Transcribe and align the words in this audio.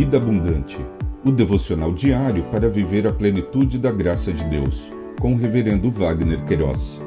Vida 0.00 0.16
Abundante, 0.16 0.78
o 1.22 1.30
devocional 1.30 1.92
diário 1.92 2.42
para 2.44 2.70
viver 2.70 3.06
a 3.06 3.12
plenitude 3.12 3.78
da 3.78 3.92
graça 3.92 4.32
de 4.32 4.42
Deus, 4.44 4.90
com 5.20 5.34
o 5.34 5.36
Reverendo 5.36 5.90
Wagner 5.90 6.42
Queiroz, 6.46 6.98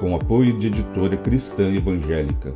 com 0.00 0.12
apoio 0.16 0.58
de 0.58 0.66
editora 0.66 1.16
cristã 1.16 1.72
evangélica. 1.72 2.52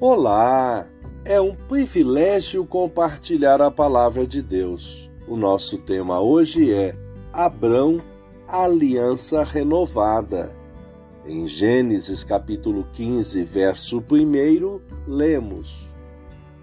Olá! 0.00 0.86
É 1.22 1.38
um 1.38 1.54
privilégio 1.54 2.64
compartilhar 2.64 3.60
a 3.60 3.70
palavra 3.70 4.26
de 4.26 4.40
Deus. 4.40 5.10
O 5.28 5.36
nosso 5.36 5.76
tema 5.76 6.18
hoje 6.18 6.72
é 6.72 6.96
Abrão, 7.30 8.00
aliança 8.48 9.44
renovada. 9.44 10.64
Em 11.28 11.44
Gênesis 11.44 12.22
capítulo 12.22 12.86
15, 12.92 13.42
verso 13.42 13.98
1, 13.98 14.80
lemos: 15.08 15.92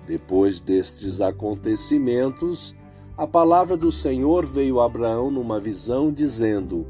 Depois 0.07 0.61
destes 0.61 1.19
acontecimentos, 1.19 2.73
a 3.17 3.27
palavra 3.27 3.75
do 3.75 3.91
Senhor 3.91 4.45
veio 4.45 4.79
a 4.79 4.85
Abraão 4.85 5.29
numa 5.29 5.59
visão, 5.59 6.13
dizendo: 6.13 6.87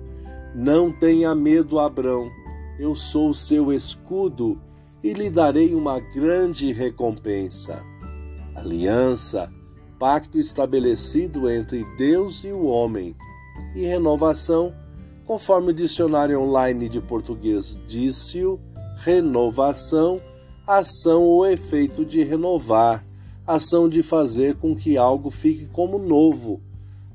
Não 0.54 0.92
tenha 0.92 1.34
medo, 1.34 1.80
Abrão, 1.80 2.30
eu 2.78 2.96
sou 2.96 3.32
o 3.32 3.34
seu 3.34 3.74
escudo 3.74 4.62
e 5.04 5.12
lhe 5.12 5.32
darei 5.32 5.74
uma 5.74 6.00
grande 6.00 6.72
recompensa. 6.72 7.84
Aliança, 8.54 9.52
pacto 9.98 10.38
estabelecido 10.38 11.50
entre 11.50 11.84
Deus 11.98 12.44
e 12.44 12.52
o 12.52 12.66
homem, 12.66 13.16
e 13.74 13.82
renovação 13.82 14.72
Conforme 15.26 15.70
o 15.70 15.74
dicionário 15.74 16.42
online 16.42 16.90
de 16.90 17.00
português 17.00 17.78
disse-o, 17.88 18.60
renovação, 18.98 20.22
ação 20.68 21.24
ou 21.24 21.46
efeito 21.46 22.06
de 22.06 22.24
renovar, 22.24 23.06
ação 23.48 23.88
de 23.88 24.04
fazer 24.04 24.56
com 24.56 24.76
que 24.76 24.98
algo 24.98 25.30
fique 25.30 25.66
como 25.68 25.98
novo, 25.98 26.62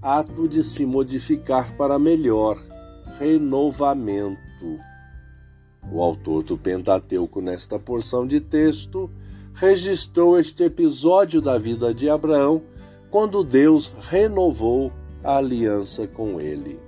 ato 0.00 0.48
de 0.48 0.62
se 0.62 0.87
modificar 0.87 1.77
para 1.77 1.98
melhor, 1.98 2.59
renovamento. 3.19 4.39
O 5.91 6.03
autor 6.03 6.43
do 6.43 6.56
Pentateuco, 6.56 7.41
nesta 7.41 7.78
porção 7.78 8.27
de 8.27 8.41
texto, 8.41 9.11
registrou 9.55 10.39
este 10.39 10.62
episódio 10.65 11.41
da 11.41 11.59
vida 11.59 11.93
de 11.93 12.09
Abraão 12.09 12.62
quando 13.11 13.43
Deus 13.43 13.93
renovou 14.09 14.93
a 15.22 15.39
aliança 15.39 16.06
com 16.06 16.41
ele. 16.41 16.88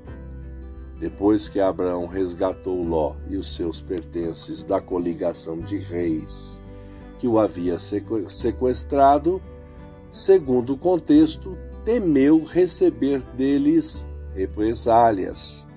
Depois 1.00 1.48
que 1.48 1.58
Abraão 1.58 2.06
resgatou 2.06 2.84
Ló 2.84 3.14
e 3.26 3.38
os 3.38 3.54
seus 3.54 3.80
pertences 3.80 4.62
da 4.62 4.82
coligação 4.82 5.58
de 5.58 5.78
reis 5.78 6.60
que 7.18 7.26
o 7.26 7.38
havia 7.38 7.76
sequestrado, 7.78 9.42
segundo 10.10 10.72
o 10.72 10.78
contexto, 10.78 11.56
temeu 11.84 12.44
receber 12.44 13.22
deles 13.34 14.08
represálias. 14.34 15.68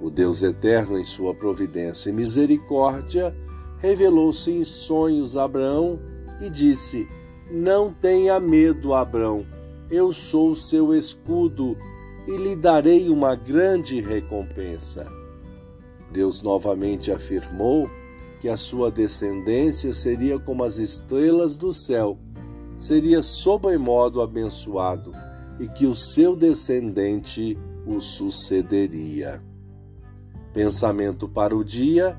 O 0.00 0.10
Deus 0.10 0.42
eterno, 0.42 0.98
em 0.98 1.04
sua 1.04 1.32
providência 1.34 2.10
e 2.10 2.12
misericórdia, 2.12 3.34
revelou-se 3.78 4.50
em 4.50 4.64
sonhos 4.64 5.36
a 5.36 5.44
Abraão 5.44 6.00
e 6.40 6.50
disse: 6.50 7.06
Não 7.50 7.92
tenha 7.92 8.40
medo, 8.40 8.92
Abraão, 8.92 9.46
eu 9.88 10.12
sou 10.12 10.50
o 10.50 10.56
seu 10.56 10.92
escudo 10.94 11.76
e 12.26 12.36
lhe 12.36 12.56
darei 12.56 13.08
uma 13.08 13.34
grande 13.34 14.00
recompensa. 14.00 15.06
Deus 16.10 16.42
novamente 16.42 17.12
afirmou 17.12 17.90
que 18.40 18.48
a 18.48 18.56
sua 18.56 18.90
descendência 18.90 19.92
seria 19.92 20.38
como 20.38 20.64
as 20.64 20.78
estrelas 20.78 21.56
do 21.56 21.72
céu, 21.72 22.18
seria 22.78 23.22
sobremodo 23.22 24.20
abençoado 24.20 25.12
e 25.58 25.66
que 25.66 25.86
o 25.86 25.94
seu 25.94 26.36
descendente 26.36 27.58
o 27.86 28.00
sucederia. 28.00 29.42
Pensamento 30.52 31.28
para 31.28 31.56
o 31.56 31.64
dia. 31.64 32.18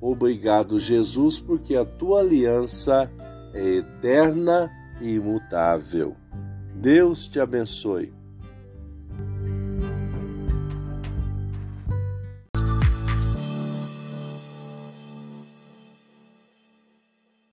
Obrigado, 0.00 0.78
Jesus, 0.78 1.40
porque 1.40 1.74
a 1.74 1.84
tua 1.84 2.20
aliança 2.20 3.10
é 3.52 3.76
eterna 3.76 4.70
e 5.00 5.14
imutável. 5.14 6.14
Deus 6.74 7.26
te 7.26 7.40
abençoe. 7.40 8.17